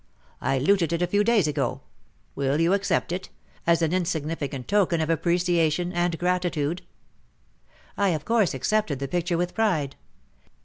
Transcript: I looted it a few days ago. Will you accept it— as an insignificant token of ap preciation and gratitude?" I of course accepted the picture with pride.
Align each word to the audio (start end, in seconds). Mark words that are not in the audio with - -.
I 0.41 0.57
looted 0.57 0.93
it 0.93 1.03
a 1.03 1.05
few 1.05 1.23
days 1.23 1.47
ago. 1.47 1.81
Will 2.33 2.59
you 2.59 2.73
accept 2.73 3.11
it— 3.11 3.29
as 3.67 3.83
an 3.83 3.93
insignificant 3.93 4.67
token 4.67 4.99
of 4.99 5.11
ap 5.11 5.21
preciation 5.21 5.91
and 5.93 6.17
gratitude?" 6.17 6.81
I 7.97 8.09
of 8.09 8.25
course 8.25 8.55
accepted 8.55 8.97
the 8.97 9.07
picture 9.07 9.37
with 9.37 9.53
pride. 9.53 9.95